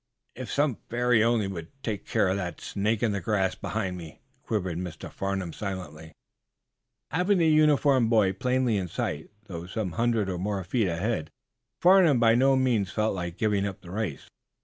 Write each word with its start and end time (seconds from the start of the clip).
"If 0.33 0.51
some 0.51 0.79
fairy 0.89 1.23
only 1.23 1.45
would 1.47 1.67
take 1.83 2.07
care 2.07 2.27
of 2.29 2.37
that 2.37 2.59
snake 2.59 3.03
in 3.03 3.11
the 3.11 3.21
grass 3.21 3.53
behind 3.53 3.97
me!" 3.97 4.19
quivered 4.41 4.79
Mr. 4.79 5.11
Farnum, 5.11 5.53
silently. 5.53 6.11
Having 7.11 7.37
the 7.37 7.47
uniformed 7.47 8.09
boy 8.09 8.33
plainly 8.33 8.77
in 8.77 8.87
sight, 8.87 9.29
though 9.45 9.67
some 9.67 9.91
hundred 9.91 10.27
or 10.27 10.39
more 10.39 10.63
feet 10.63 10.87
ahead, 10.87 11.29
Farnum 11.81 12.19
by 12.19 12.33
no 12.33 12.55
means 12.55 12.89
felt 12.91 13.13
like 13.13 13.37
giving 13.37 13.63
up 13.67 13.81
the 13.81 13.91
race. 13.91 14.27